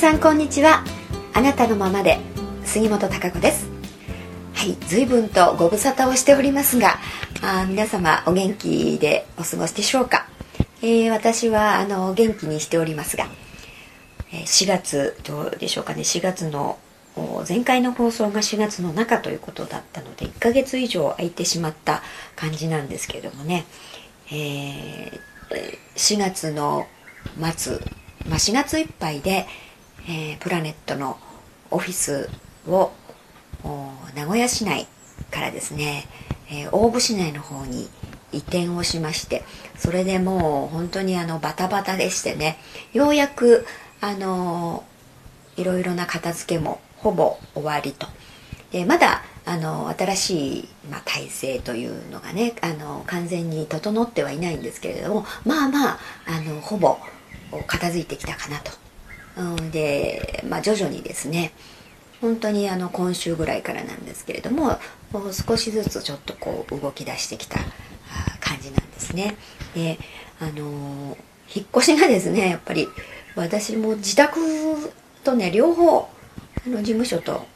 [0.00, 0.82] さんこんにちは。
[1.34, 2.20] あなたのままで
[2.64, 3.68] 杉本孝子です。
[4.54, 6.96] はい随分とご無沙汰をしておりますが
[7.42, 10.26] あ皆様お元気でお過ごしでしょうか、
[10.80, 13.26] えー、私はあの元気にしておりますが
[14.30, 16.78] 4月どうでしょうかね？4月の
[17.46, 22.00] 前回の放送が4月の中ということだったので1ヶ月以上空いてしまった
[22.36, 23.66] 感じなんですけれどもね、
[24.32, 25.12] えー、
[25.94, 26.86] 4月の
[27.54, 27.80] 末、
[28.26, 29.46] まあ、4月いっぱいで
[30.08, 31.18] えー、プラネットの
[31.70, 32.28] オフィス
[32.66, 32.92] を
[34.14, 34.86] 名古屋市内
[35.30, 36.06] からですね、
[36.50, 37.88] えー、大府市内の方に
[38.32, 39.44] 移転をしまして
[39.76, 42.58] それでもう本当にあのバタバタでしてね
[42.92, 43.66] ようやく
[44.00, 44.84] あの
[45.56, 48.06] いろいろな片付けもほぼ終わりと。
[48.70, 56.98] でまだあの新しい、まあ、体制というのがねあの完全に整ってはいないんですけれどもまあまああのほぼ
[57.66, 58.70] 片付いてきたかなと。
[59.36, 59.70] うん。
[59.70, 61.52] で、まあ、徐々にですね
[62.20, 64.78] 本当にあの今週ぐらいからなんですけれども
[65.12, 67.58] もう少しずつちょっとこう動き出してきた
[68.40, 69.36] 感じなんですね。
[69.74, 69.98] で
[70.40, 71.16] あの
[71.54, 72.88] 引っ越しがですねやっぱり
[73.34, 74.38] 私も自宅
[75.24, 76.08] とね両方
[76.66, 77.46] あの事務所と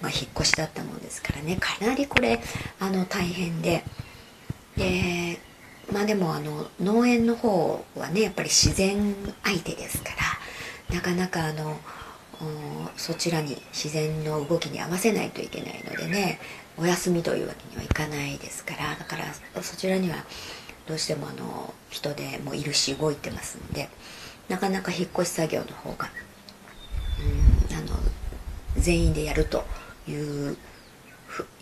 [0.00, 1.56] まあ、引っ越しだったもんですからね。
[1.56, 2.40] かなりこれ
[2.78, 3.82] あの大変で。
[4.76, 5.40] で
[5.90, 10.16] まあでもあの農園の方はねやっぱり自然相手ですから
[10.90, 11.76] なかなかあの
[12.96, 16.38] そちらに自然の動きに合わせないといけないのでね
[16.76, 20.16] お休みというわけにはいかないですからだからそちらには
[20.86, 23.88] どうしてもあの人でもいるし動いてますんで
[24.48, 26.10] なかなか引っ越し作業の方が
[27.70, 27.96] うんあの
[28.76, 29.64] 全員でやると
[30.08, 30.56] いう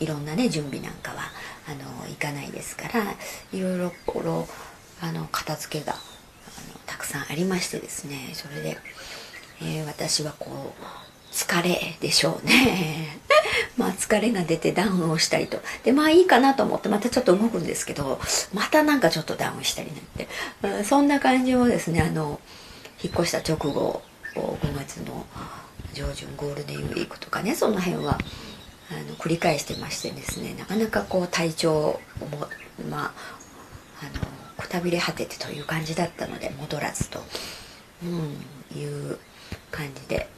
[0.00, 1.30] いろんなね準備なんかは
[1.68, 3.14] あのいかないですから
[3.52, 3.92] いろいろ
[5.00, 5.94] あの片付けが
[6.86, 8.78] たくさんありましてですねそれで。
[9.62, 10.84] えー、私はこう
[11.32, 13.18] 疲れでしょうね
[13.76, 18.20] まあ疲れが出てダウンをしたりとでまあいいかなと思ってまたちょっと動くんですけど
[18.52, 22.40] またなんかちょっとダウンしたりなんてそんな感じをですねあの
[23.02, 24.02] 引っ越した直後
[24.34, 25.26] 5月の
[25.92, 28.18] 上旬ゴールデンウィークとかねその辺は
[28.90, 32.48] あの繰り返してましてですねなかなかこう体調も
[32.88, 33.12] まあ
[34.02, 34.33] あの
[34.74, 37.20] たびれ果ててという感じだったので戻らずと、
[38.02, 39.18] うん、いう
[39.70, 40.28] 感じで。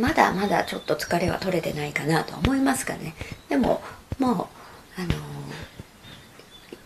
[0.00, 3.14] まだまだちょっと疲れは取れてないかなと思いますがね。
[3.50, 3.82] でも
[4.18, 4.48] も
[4.98, 5.08] うあの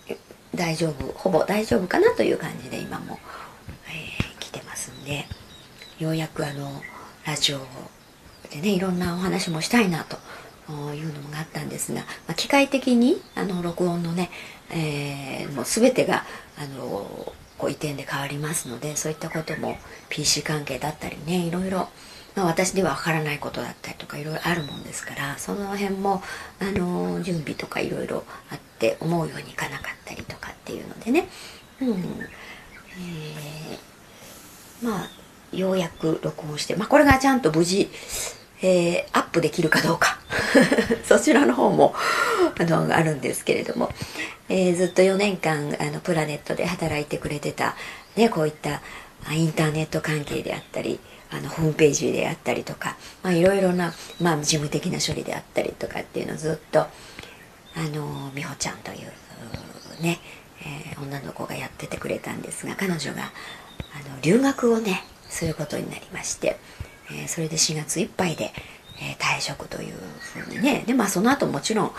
[0.08, 0.16] ー、
[0.54, 3.20] 大丈夫ほぼ大丈夫かなという感じで今も、
[3.86, 5.26] えー、来てますんで。
[5.98, 6.80] ようやくあの
[7.26, 7.58] ラジオ
[8.50, 10.16] でねいろんなお話もしたいなと
[10.94, 14.30] いうのがあったんですが、まあ、機械的にあの録音のね、
[14.70, 16.24] えー、もう全てが
[16.58, 19.76] あのこう移転で変わりますのでそういったことも
[20.08, 21.88] PC 関係だったりねいろいろ、
[22.36, 26.22] まあ、私では分からないことだったりとかいろいろあるもんですからその辺も、
[26.60, 31.28] あの準備とかいろいろあって思うようにいかなかったりとかっていうのでね、
[31.80, 31.88] うん。
[31.90, 35.08] えー、まあ
[35.52, 37.88] ようやく録音して、まあ、これがちゃんと無事
[38.62, 40.18] えー、アップできるかどうか
[41.04, 41.94] そちらの方も
[42.58, 43.92] あのあるんですけれども、
[44.48, 47.76] えー、ずっと4年間あのプラネットで働いてくれてた、
[48.16, 48.82] ね、こういった
[49.30, 50.98] インターネット関係であったり
[51.30, 56.88] あのホームページであったりとか、まあ、いろいろな、まあ、事務的な処理であったりとかっていうのをずっとあ
[57.94, 60.18] の美穂ちゃんというね、
[60.62, 63.24] えー、女の子がやっててくれたんですが彼女があ
[64.08, 66.58] の留学をねすることになりまして。
[67.10, 68.52] えー、それで4月いっぱいで、
[69.00, 70.84] えー、退職というふうにね。
[70.86, 71.90] でまあその後もちろん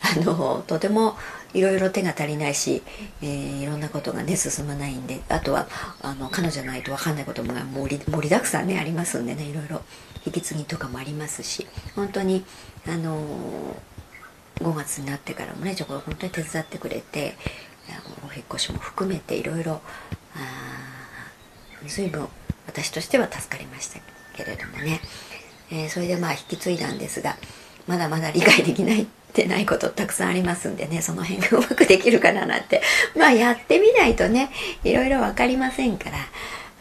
[0.00, 1.16] あのとても
[1.54, 2.82] いろいろ手が足りないし、
[3.22, 5.66] えー、いろんなことがね進まないんであとは
[6.02, 9.82] あの彼女ないと分かんないことも盛り盛りだくさんねありますんでねいろいろ。
[10.26, 12.44] 引き継ぎとかもありますし本当に
[12.88, 13.18] あの
[14.56, 17.34] 5月になってからもねちょこ本当に手伝ってくれて
[18.28, 19.80] お引越しも含めていろいろ
[21.86, 22.28] 随分
[22.66, 24.00] 私としては助かりました。
[24.00, 24.02] け
[24.34, 25.00] けれどもね、
[25.70, 27.36] えー、それでまあ引き継いだんですが
[27.86, 32.82] まだまだ理解できないってないことたくさんありますんでねその辺がうまくできるかななんて。
[33.16, 34.50] まあやってみないとね
[34.84, 36.18] いろいろ分かりませんから。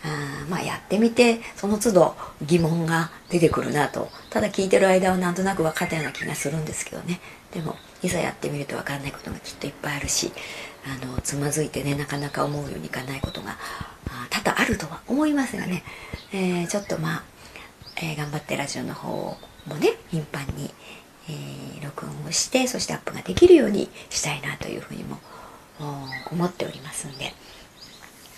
[0.05, 4.11] あまあやってみてその都度疑問が出てくるなと。
[4.29, 7.21] ただ聞いてる間はなんとなく分かったような気がするんですけどね。
[7.53, 10.33] でもいざやってみると分かんないことがきっといっぱいあるし
[10.85, 13.57] あのつまずいてねなかなか思うようにいかないことが
[14.29, 15.83] 多々あるとは思いますがね、
[16.33, 17.23] えー、ちょっとまあ
[17.97, 19.37] えー、頑張ってラジオの方
[19.67, 20.73] もね頻繁に、
[21.29, 25.19] えー、録音をしてそしてアップができるようにしたいなというふうにも
[26.31, 27.33] 思っておりますんで、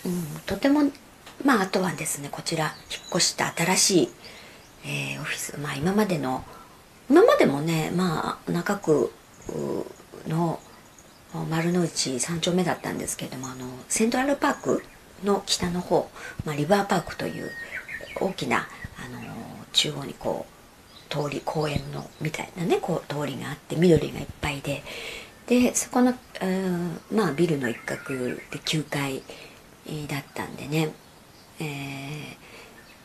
[0.05, 0.81] うん、とても
[1.43, 4.09] まああとはですねこちら引っ越した新しい、
[4.85, 6.43] えー、オフィスまあ今までの
[7.09, 9.11] 今までもねまあ中区
[10.27, 10.59] の
[11.49, 14.83] 丸の内3丁目だったんですけどもあのセントラルパーク
[15.23, 16.09] の北の方、
[16.45, 17.49] まあ、リバーパークという
[18.19, 18.67] 大きな、
[18.97, 19.34] あの
[19.75, 24.83] 中央にこう通り公園のみたいなねこう通りがあって緑がいっぱいで
[25.48, 26.13] でそこの、
[27.12, 28.36] まあ、ビルの一角で
[28.66, 29.22] 9階
[30.07, 30.92] だったんでね、
[31.60, 31.63] え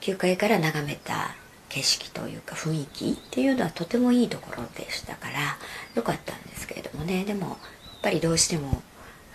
[0.00, 1.34] ー、9階から眺めた
[1.68, 5.58] 景色というか雰囲気っていうのはとてもいいところでしたから
[5.94, 7.24] 良かったんですけれどもね。
[7.24, 7.56] でもやっ
[8.02, 8.82] ぱりどうしても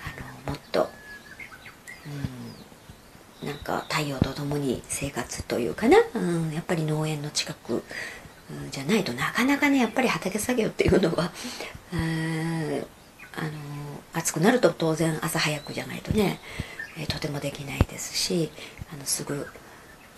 [0.04, 0.90] あのもっと、
[3.44, 7.84] なんか太陽とともに生活というかな、うん、やっぱり農園の近く、
[8.72, 11.32] じゃないとなかなかねやっぱり畑作業っていうのは、
[11.92, 13.52] あの
[14.14, 16.40] 暑くなると当然朝早くじゃないとね、
[16.98, 18.50] えー、とてもできないですし
[18.94, 19.44] あのすぐ行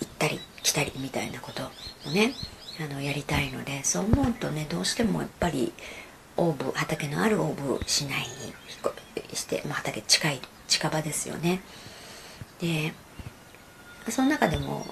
[0.05, 1.63] ったり来たりみたいなこと
[2.07, 2.33] をね
[2.79, 5.73] あのやりたいのでそう思うとねどうしてもやっぱり
[6.35, 8.53] オーブ畑のあるオーブ市内に
[9.33, 11.61] して、まあ、畑近い近場ですよね。
[12.59, 12.93] で
[14.11, 14.85] その中でも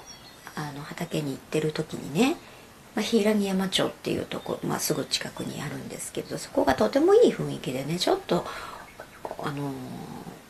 [0.54, 2.36] あの畑に行ってる時にね
[2.96, 8.46] まあ、柊山町っていうとこ、まあ、すぐ近くにあるんですけどそこがとてもいい雰囲気でねちょっと
[9.42, 9.70] あの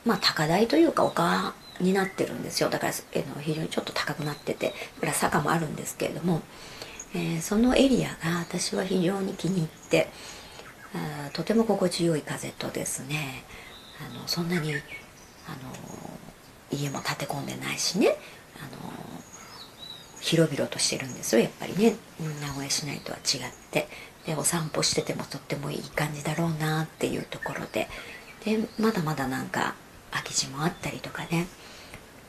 [0.04, 2.70] まあ高台というか丘になってるんですよ。
[2.70, 4.72] だから、えの非常にちょっと高くなってて
[5.02, 6.40] ら坂もあるんですけれども、
[7.14, 10.08] えー、そのエリアが私は非常に気に入って
[10.94, 13.44] あとても心地よい風とですね
[14.00, 14.80] あのそんなにあの
[16.70, 18.16] 家も建て込んでないしね
[18.60, 18.92] あの
[20.20, 21.96] 広々としてるんですよやっぱりね。
[22.40, 23.88] 名古屋市内とは違って。
[24.26, 27.88] でお散歩しててもとってもいい感じだろうなっていうところで。
[28.44, 29.74] でまだまだなんか
[30.10, 31.46] 空き地もあったりとかね。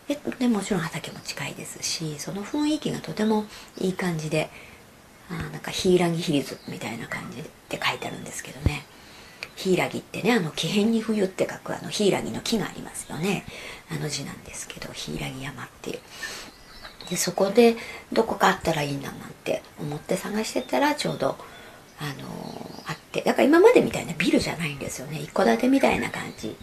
[0.07, 3.45] ででもちろん畑も近いですしその雰囲気がとても
[3.77, 4.50] いい感じで
[5.29, 8.85] あなんかヒイラギヒルズみたいな感じで書いてあるんですけどね。
[9.57, 13.44] ヒイラギってねあの木偏に冬って書くあのヒイラギの木がありますよね。
[13.92, 16.00] あの字なんですけどヒイラギ山っていう。
[17.09, 17.75] でそこで
[18.13, 21.38] どこかあったらいいななんて思って探してたらちょうど
[22.00, 22.27] あの、
[22.86, 23.21] あって。
[23.21, 25.19] だから今までみたいなビルじゃないんですよね。
[25.19, 26.56] 一戸建てみたいな感じ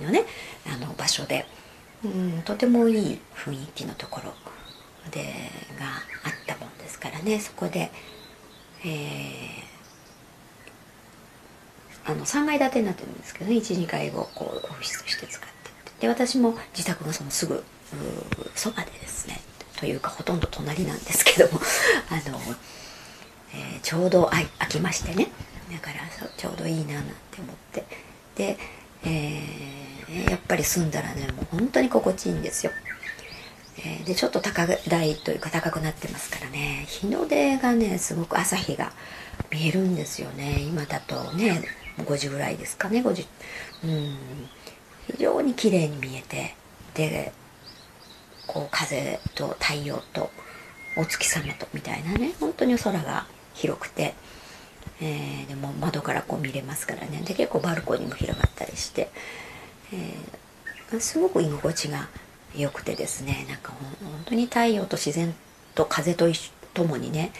[0.00, 0.24] のね
[0.66, 1.44] あの場所で、
[2.04, 4.32] うん、とてもいい雰囲気のところ。
[5.10, 5.22] で
[5.78, 5.86] が
[6.24, 7.40] あったもんですからね。
[7.40, 7.90] そこで、
[8.84, 9.67] えー、
[12.08, 15.48] あの3階建てになってるんですけどね12階をこうオフィスとして使って
[16.00, 17.62] で私も自宅がそのすぐ
[18.54, 19.40] そばでですね
[19.78, 21.60] というかほとんど隣なんですけども
[22.10, 22.40] あの、
[23.54, 25.28] えー、ちょうどあ空きましてね。
[25.70, 26.00] だから
[26.36, 27.84] ちょうどいいななんて思って。
[28.34, 28.58] で、
[29.04, 32.72] えー、やっぱり住んだらねもう本当に心地いいんですよ、
[33.78, 36.86] えー、でちょっと高台というか高くなってますからね。
[36.88, 38.92] 日の出がねすごく朝日が
[39.50, 40.60] 見えるんですよね。
[40.60, 41.62] 今だとね
[42.04, 43.26] 5時ぐらいですかね5時。
[43.84, 44.16] うん。
[45.06, 46.54] 非常に綺麗に見えて
[46.94, 47.32] で
[48.46, 50.30] こう風と太陽と
[50.96, 54.14] お月様とみたいなね本当に空が広くて、
[55.00, 57.22] えー、でも窓からこう見れますからね。
[57.24, 59.10] で結構バルコニーも広がったりして、
[59.92, 62.08] えー、すごく居心地が
[62.54, 63.72] 良くてですねなんか
[64.02, 65.34] 本当に太陽と自然
[65.74, 66.26] と風と
[66.74, 67.32] ともにね、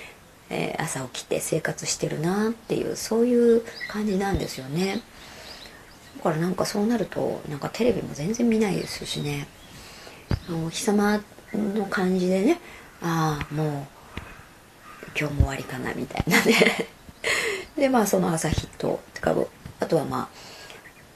[0.51, 5.03] えー、朝起きて生活してるなっていうそういう感じなんですよね。
[6.19, 9.47] だからなんかそうなるとなんかテレビも全然見ないですしね。
[10.51, 11.21] お日様
[11.53, 12.61] の感じでね
[13.03, 13.69] ああもう
[15.19, 16.89] 今日も終わりかなみたいなね。
[17.77, 19.35] でまあその朝日とか
[19.81, 20.29] あとはまあ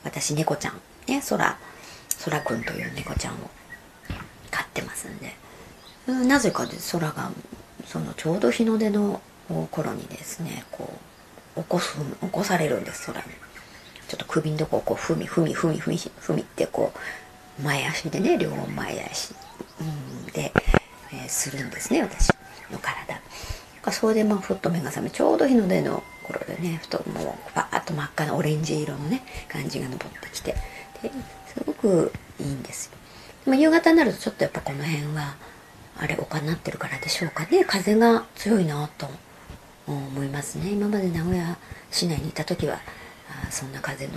[0.04, 1.58] 私猫ちゃんね空
[2.24, 3.36] 空くんという猫ちゃんを
[4.50, 5.34] 飼ってますんで。
[6.06, 7.30] なぜかで空が
[7.92, 9.20] そのちょうど日の出の
[9.70, 10.90] 頃にですねこ
[11.56, 13.26] う起こす起こされるんです空に。
[14.08, 16.92] ちょっと首のとこをこうふみふみふみふみふみってこ
[17.60, 19.34] う前足でね両前足、
[19.80, 20.52] うん、で、
[21.12, 22.28] えー、するんですね私
[22.70, 23.20] の体。
[23.90, 30.52] それでまあふっと目が覚めちょうど日の出の頃でねふともうバーッと真っ赤なオレンジ色のね感じが昇ってきて
[31.02, 31.10] で
[31.46, 32.92] すごくいいんですよ、
[33.46, 35.34] まあ、夕方になるとちょっとやっぱこの辺は
[36.02, 37.64] あれ丘になってるからでしょうかね。
[37.64, 39.06] 風が強いなと
[39.86, 40.72] 思いますね。
[40.72, 41.56] 今まで名古屋
[41.92, 42.80] 市内にいた時は
[43.46, 44.14] あそんな風の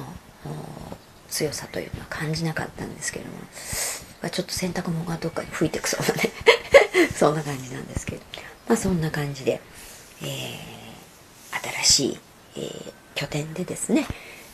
[1.30, 6.32] 強さというのは感じなかったんですけどもちょっと洗濯物がどっかに吹いてくそうなね。
[7.14, 8.24] そんな感じなんですけど。
[8.68, 9.62] まあそんな感じで、
[10.24, 12.20] えー、新しい、
[12.56, 14.08] えー、拠点でですね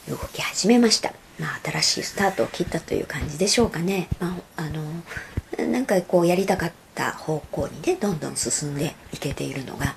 [0.09, 1.13] 動き始めました。
[1.39, 4.09] まあ新しいスタートを切ったという感じでしょうかね。
[4.19, 4.83] まああの
[5.65, 9.95] なんかこうやりたかった方向にねどんどん進んでいけているのが、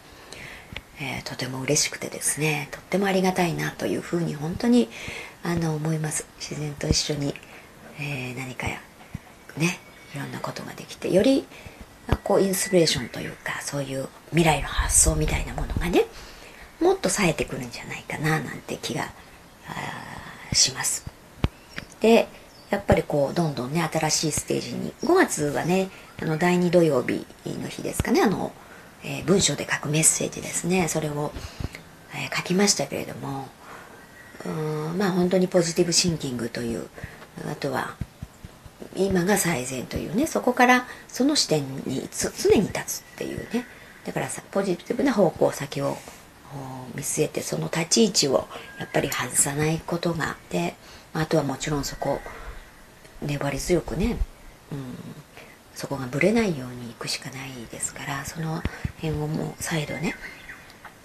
[1.00, 4.88] えー、とても嬉しくてですねとってもありがたいなというふうに本当に
[5.42, 6.26] あの思います。
[6.38, 7.34] 自然と一緒に、
[7.98, 8.80] えー、何かや
[9.56, 9.78] ね
[10.14, 11.46] いろんなことができてより
[12.22, 16.04] こうインスピレーションというかそういう未来の発想みたいなものがね
[16.80, 19.10] もっと冴えてくるんじゃないかななんて気が
[20.52, 21.06] します。
[22.00, 22.28] で
[22.70, 24.92] やっぱりこうどんどんね新しいステージに。
[25.02, 25.90] 5月はね
[26.20, 28.22] あの第2土曜日の日ですかね。
[28.22, 28.52] あの、
[29.02, 30.88] えー、文章で書くメッセージですね。
[30.88, 31.32] それを、
[32.14, 33.48] えー、書きましたけれども。
[34.46, 34.48] う
[34.94, 36.88] んまあ本当にポジティブシンキングという。
[37.50, 37.94] あとは
[38.94, 40.26] 今が最善というね。
[40.26, 43.66] そこからその視点に常に立つっていうね。
[44.04, 45.96] だからさポジティブな方向先を
[46.94, 48.46] 見据えてその立ち位置を
[48.78, 50.74] やっぱり外さないことがあって。
[51.14, 52.20] あとはもちろんそこ
[53.24, 54.16] 粘り強くね、
[54.72, 54.78] うん、
[55.74, 58.62] そこがぶれないようにいくしかないですからその
[58.96, 60.14] 辺をもう再度ね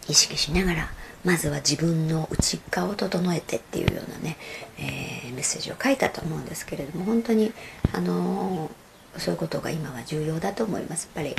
[0.07, 0.89] 意識しながら
[1.23, 4.37] まずは自分の内側を整えてっていうようなね、
[4.77, 7.51] えー、メッセージを書いたと思うんですけれども本当に
[7.93, 11.09] あのー、そういうことが今は重要だと思います。
[11.15, 11.35] やっぱり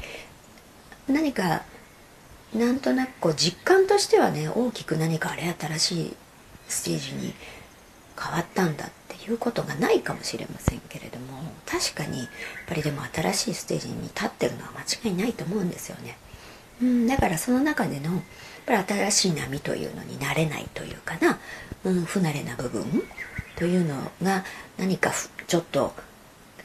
[1.08, 1.62] 何か
[2.54, 6.16] なんとなくこう実感としてはね大きく何かあれ新しい
[6.68, 7.32] ステージに
[8.20, 12.28] 変わったんだっていうことがないかもしれませんけれども確かにやっ
[12.66, 16.16] ぱりでも新しいステージに立ってるのは間違いないと思うんですよね。
[16.82, 18.18] うん、だからその中でのや
[18.80, 21.38] っぱり新しい波というのになれないというかな、
[21.84, 22.84] うん、不慣れな部分
[23.56, 24.44] というのが
[24.78, 25.12] 何か
[25.46, 25.92] ちょっと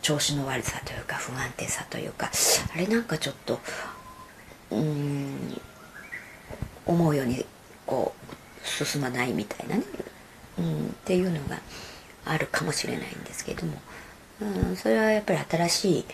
[0.02, 2.32] 調子の悪さというか不安定さというか
[2.74, 3.60] あれなんかちょっと
[4.72, 5.60] うん
[6.86, 7.46] 思うように
[7.86, 8.14] こ
[8.64, 9.84] う進まないみたいなね、
[10.60, 11.60] うん、っていうのが
[12.26, 13.74] あるかもしれないんですけども、
[14.42, 16.06] うん、それはやっぱり新しい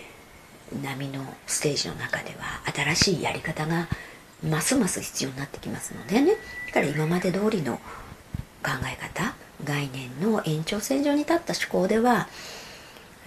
[0.84, 3.88] 波のステージの中では新しいやり方が
[4.48, 6.34] ますます必要になってきますのでね。
[6.68, 7.78] だから今まで通りの
[8.64, 12.28] 考え方概念の延長線上に立った思考では、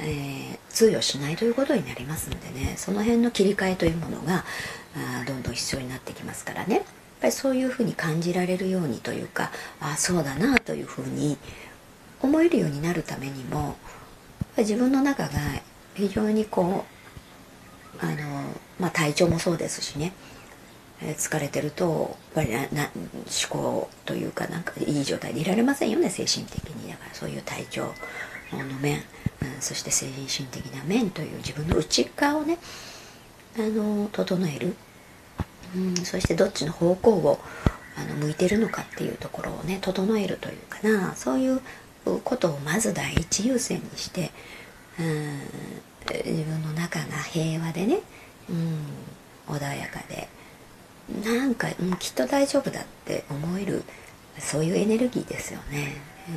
[0.01, 2.75] えー、通用しないということになりますのでね。
[2.77, 4.45] その辺の切り替えというものが
[4.97, 6.77] あどんどん必要になってきますからね。
[6.77, 6.85] やっ
[7.21, 9.51] ぱりそういうふうに感じられるようにというか
[9.81, 11.39] あそうだなというふうに
[12.25, 13.77] 思えるようになるためにも
[14.57, 15.31] 自分の中が
[15.95, 16.85] 非常にこ
[18.01, 18.17] うあの、
[18.81, 20.13] まあ、体調もそうですしね
[21.01, 26.91] 疲れてるとやっぱりな思考というかなんかいい状態でいられませんよね精神的に。
[26.91, 27.83] だからそういう体調
[28.53, 32.59] の面、うん、そして精神的な面という自分の内側をね
[33.59, 34.77] あの整える、
[35.77, 37.39] うん、そしてどっちの方向を
[37.97, 41.15] あの向いてるのかっていうところをね整えるというかな。
[41.17, 41.61] そういう
[42.05, 44.31] ことをまず第一優先にして、
[44.99, 45.41] うん、
[46.25, 48.01] 自分の中が平和でね、
[48.49, 50.29] うん、穏やかで。
[51.23, 53.85] なんか、うん、きっと大丈夫だって思える
[54.39, 55.97] そういうエネルギーですよね、
[56.29, 56.35] うん、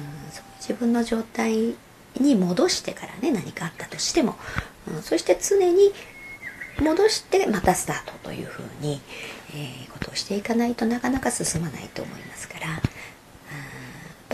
[0.59, 1.73] 自分の状態
[2.19, 4.35] に戻してからね何かあったとしても、
[4.93, 5.93] うん、そして常に
[6.81, 9.01] 戻してまたスタートというふうに、
[9.51, 12.81] えー、ことをしていかないとなかなか進まないと思いますから、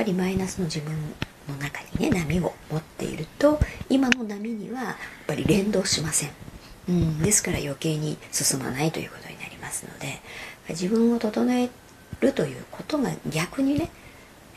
[0.03, 0.93] ぱりマイナスの自分
[1.48, 3.57] の中にね波を持っていると
[3.89, 4.95] 今の波にはやっ
[5.27, 6.29] ぱり連動しません、
[6.89, 10.19] うん、ですから余計に進まないということになりますので
[10.69, 11.69] 自分を整え
[12.19, 13.89] るということが逆にね、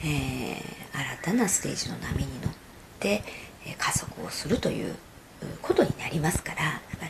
[0.00, 2.52] えー、新たなステージの波に乗っ
[2.98, 3.22] て
[3.78, 4.94] 加速をするという
[5.62, 7.06] ことになりますからだか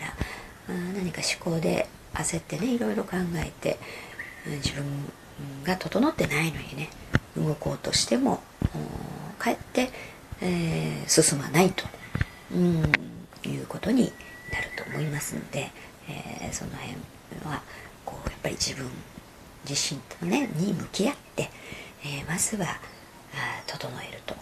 [0.69, 3.79] ら何か思考で焦ってねいろいろ考えて
[4.57, 4.85] 自分
[5.65, 6.89] が整ってないのにね
[7.37, 8.41] 動こうとしても
[9.39, 9.91] かえって、
[10.41, 11.85] えー、進まないと、
[12.53, 12.83] うん、
[13.45, 14.13] いうことに
[14.53, 15.71] なると思いますので、
[16.09, 16.97] えー、その辺
[17.45, 17.63] は
[18.05, 18.89] こうやっぱり自分
[19.69, 21.51] 自身とねに向き合って、
[22.05, 22.67] えー、まずは
[23.67, 24.35] 整えると。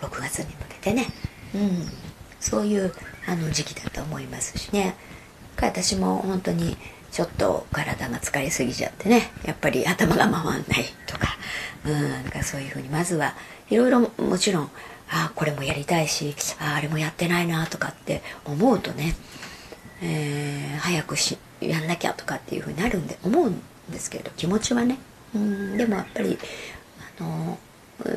[0.00, 1.06] 6月に向けてね、
[1.54, 1.86] うん、
[2.40, 2.92] そういう
[3.26, 4.96] あの時期だと思いますしね。
[5.60, 6.76] 私も本当に
[7.10, 10.64] ちょっと体が疲れすぎちゃってねやっぱり頭が回んない
[11.06, 11.28] とか,、
[11.84, 13.34] うん、なんかそういうふうにまずは
[13.70, 14.64] いろいろもちろん
[15.10, 19.16] ああこれもやりたいしああれもやってないなとかって思うとね、
[20.02, 24.98] えー、早くしやんなきゃとかっていうふうになるんで思うんですけれど気持ちはね。
[25.34, 26.38] うんでもやっぱり
[27.18, 27.58] あの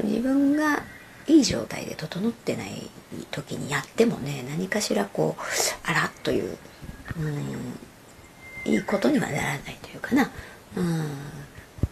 [0.03, 0.83] 自分が
[1.27, 2.89] いい状態で整ってない
[3.31, 5.41] 時にやってもね何かしらこう
[5.89, 6.57] あらっという
[7.17, 7.79] うん
[8.65, 10.29] いいことにはならないというかな。
[10.75, 11.09] うん。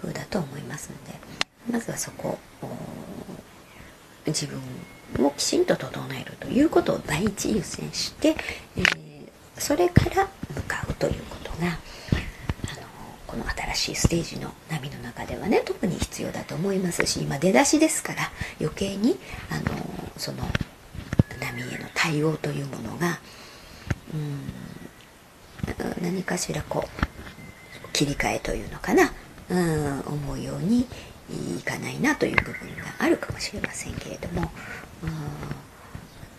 [0.02, 1.20] 風だと思いますので。
[1.72, 2.40] まずはそこ
[4.26, 8.36] 自分をきちんと整えるということを第一優先して、
[8.78, 11.78] えー、それから向かうということが
[13.28, 19.18] この新しいステージの波の中ではね特に必要だと思いますし今出だしですから余計に
[19.52, 19.76] あの
[20.18, 20.40] その
[21.40, 23.20] 波への対応というものが
[24.14, 24.69] うん
[26.02, 26.90] 何かしらこう
[27.94, 29.12] 切り替えというのかな、
[29.50, 30.88] うん、思うように
[31.58, 34.52] いかないなという部分があるかもしれませんけれども、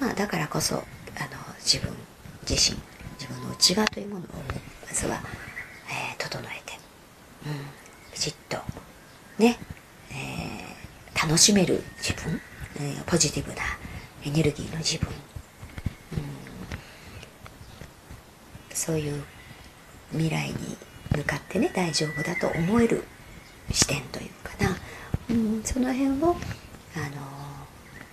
[0.01, 0.85] まあ、だからこそあの
[1.61, 1.95] 自分
[2.49, 2.77] 自身
[3.19, 4.23] 自分の内側というものを
[4.87, 5.21] まずは、
[5.89, 6.79] えー、整えて、
[7.47, 7.53] うん、
[8.15, 8.57] きちっと
[9.39, 9.59] ね、
[10.11, 12.41] えー、楽しめる自分、
[12.77, 13.59] えー、ポジティブな
[14.25, 15.15] エネルギーの自分、うん、
[18.81, 19.23] そういう
[20.13, 20.55] 未来に
[21.15, 23.05] 向かってね大丈夫だと思える
[23.71, 24.75] 視点というかな、
[25.29, 26.35] うん、その辺を、
[26.97, 27.21] あの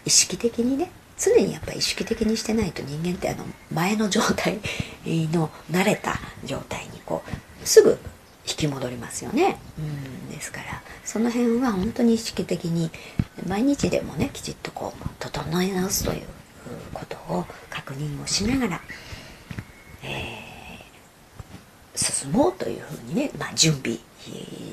[0.05, 4.59] 意識的にね常にやっぱり意識的にしてないと人間ってあの前の状態
[5.05, 7.23] の慣れた状態にこ
[7.63, 7.97] うすぐ
[8.45, 12.91] 引き戻りますよね、うん、ですからその辺は本当に意識的に
[13.47, 16.23] 毎日でもねきちっとこう整え直すという
[16.93, 18.81] ことを確認をしながら、
[21.97, 23.97] 進もうというふうにね、まあ、準備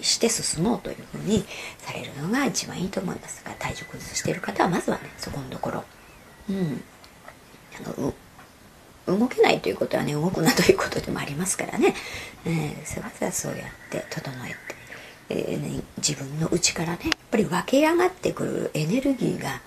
[0.02, 1.44] して進もうというふうに
[1.78, 5.84] されるのが一番いいと思いますが体調崩している方はまずはねそこのところ
[6.50, 6.82] うん
[7.76, 8.14] あの
[9.18, 11.94] 動けないということはね動くなということでもありますからね、
[12.46, 19.60] えー、まずはそうやって整えて、えーね、自分の内からねやっぱり湧き上がってくるエネルギーが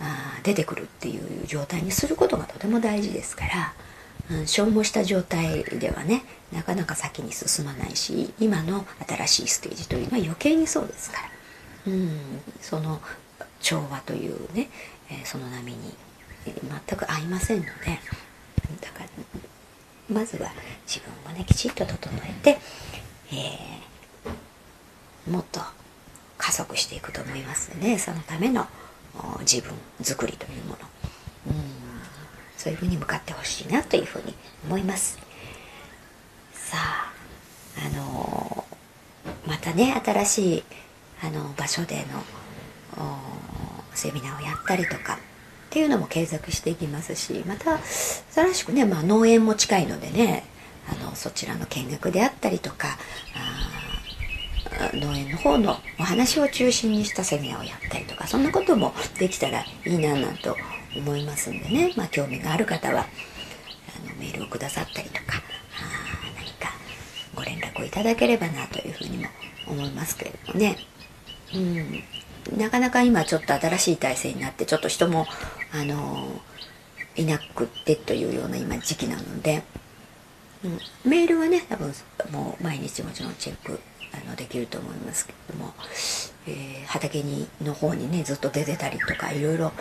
[0.00, 3.74] あ出てくるっていう状態にすることがとても大事ですから。
[4.30, 11.18] うん、消耗した状態ではねなかなか先に進まないし今の新しいステージというのは余計にそうですか
[11.86, 12.10] ら、うん、
[12.60, 13.00] その
[13.60, 14.68] 調和というね、
[15.10, 15.94] えー、その波に
[16.44, 17.70] 全く合いませんので
[18.80, 19.06] だから
[20.12, 20.50] まずは
[20.86, 22.58] 自分をねきちっと整えて、
[23.32, 25.60] えー、もっと
[26.38, 28.66] 加速していくと思いますのでそのための
[29.40, 30.76] 自分作りというもの、
[31.48, 31.75] うん、
[32.66, 34.34] そういうふうに向かってほしいなというふうに
[34.66, 35.20] 思います。
[36.52, 37.12] さあ
[37.86, 38.64] あの、
[39.46, 40.64] またね新しい
[41.22, 42.04] あの場所で
[42.96, 43.06] の
[43.94, 45.18] セミナーをやったりとかっ
[45.70, 47.78] ていうのも継続していきますしまた
[48.34, 50.42] 新しくね、まあ、農園も近いのでね
[50.90, 52.98] あのそちらの見学であったりとか
[54.92, 60.56] 農園の方のお話を中心にしたセミナーをやったりとかそんなこともできたらいいななんと
[60.98, 65.42] 思いますんでね、まあ、興味がある方はあのメールをくださったりとか
[66.36, 66.70] 何か
[67.34, 69.26] ご連絡をいただければなというふうにも
[69.68, 70.76] 思いますけれどもね。
[71.54, 72.02] うん。
[72.56, 75.26] なかなか今ちょっと新しい体制になってちょっと人も
[75.72, 76.28] あの
[77.16, 79.64] いなくてというような今時期なので、
[80.64, 80.78] うん、
[81.10, 81.92] メールはね多分
[82.30, 83.80] もう毎日もちろんチェック
[84.12, 85.74] あのできると思いますけども、
[86.46, 89.72] えー、畑にの方にねずっと出てたりとかいろいろ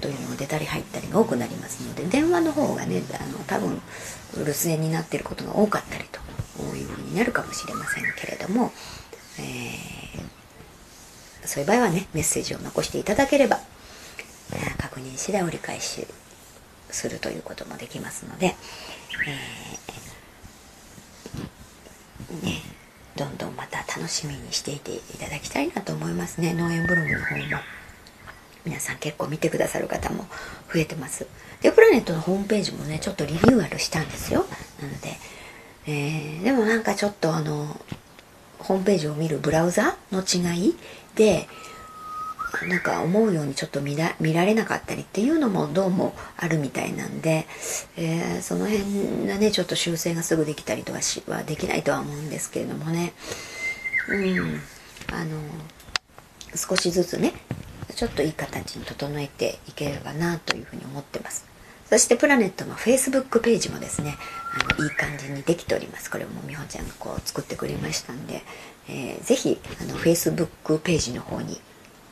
[0.00, 3.80] というのが出たり入ったりが多くなりますので電話の方がねあの多分
[4.36, 6.20] 留守電になっていることが多かったりと
[6.76, 8.72] いうふうになるかもしれませんけれども、
[9.38, 9.98] えー
[11.48, 13.58] そういう場合はねメッセージを残していただければ
[14.76, 16.06] 確認次第折り返し
[16.90, 18.54] するということもできますので、
[19.26, 22.62] えー、ね、
[23.16, 26.54] どんどんまた楽しみにしていていただきたいなと思いますね。
[26.54, 27.77] 農園ブログの方も。
[28.68, 30.26] 皆さん結構見てくださる方も
[30.72, 31.26] 増えてます。
[31.62, 34.44] でプラネットのホームページもねちょっとリニューアルしたんですよ。
[34.82, 35.16] なので、
[35.86, 37.80] えー、でもなんかちょっとあの
[38.58, 40.76] ホームページを見るブラウザの違い
[41.14, 41.48] で
[42.68, 47.46] なんか思うようにちょっと見られなかったりっていうのもどうもあるみたいなんで、
[47.96, 53.14] えー、その辺がねちょっと修正がすぐできたりとかしはできないとは思うんですけれどもね。
[54.08, 54.60] うん。
[55.10, 55.40] あの
[56.54, 57.32] 少しずつね
[57.98, 61.44] ちょっといい形に整えていければなというふうに思ってます。
[61.90, 64.16] そしてプラネットの Facebook ページもですね
[64.54, 66.08] あのいい感じにできております。
[66.08, 68.42] これも美穂ちゃんがこう作ってくれましたんで、
[68.88, 71.60] えー、ぜひあの Facebook ページの方に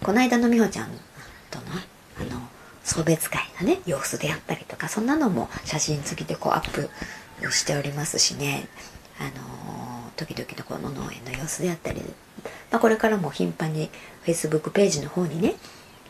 [0.02, 0.88] この間の美穂ちゃん
[1.52, 1.66] との
[2.20, 2.40] あの
[2.82, 6.90] 送別会のね様子であったりとかそんなのも写真付きでこうアップ
[7.52, 8.66] しておりますしね。
[9.20, 12.02] あの時々のこの農園の様子であったり、
[12.72, 13.88] まあ、これからも頻繁に
[14.24, 15.54] Facebook ページの方にね、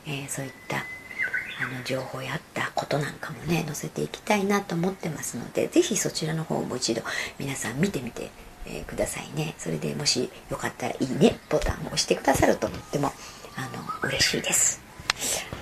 [0.07, 0.85] えー、そういった
[1.59, 7.03] あの情報やったことなんかもね載せていきたいなと思ってますので是非そちらの方も一度
[7.39, 8.31] 皆さん見てみて、
[8.67, 9.55] えー、くださいね。
[9.59, 13.13] それでもしよかったら「いいね」ボタンを押してくださるととっても
[13.57, 13.63] あ
[14.03, 14.81] の嬉しいです。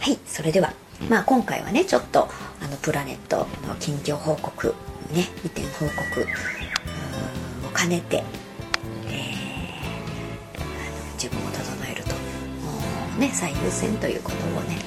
[0.01, 0.73] はいそれでは
[1.09, 2.29] まあ今回はねちょっと
[2.61, 4.75] あのプラネットの近況報告
[5.13, 8.25] ね移転報告を兼ねて、
[9.07, 11.74] えー、自分を整
[13.19, 14.79] ね、最優先ということをね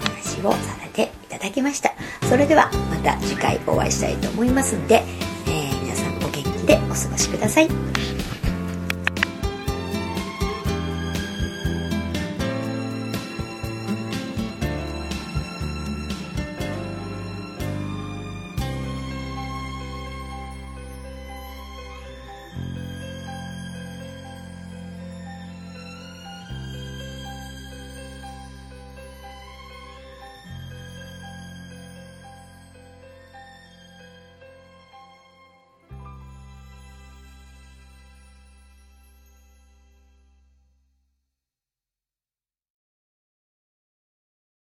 [0.00, 1.92] お話をさせていただきました。
[2.28, 5.02] それではまた次回お会いしたいと思いますんで、
[5.46, 8.13] えー、皆さんお元気でお過ごしください。